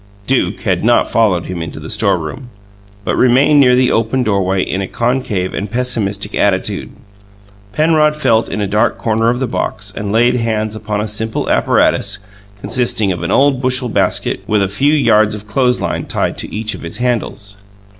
[0.25, 2.49] Duke had not followed him into the storeroom,
[3.03, 6.89] but remained near the open doorway in a concave and pessimistic attitude.
[7.71, 11.47] Penrod felt in a dark corner of the box and laid hands upon a simple
[11.51, 12.17] apparatus
[12.61, 16.51] consisting of an old bushel basket with a few yards of clothes line tied to
[16.51, 17.57] each of its handles.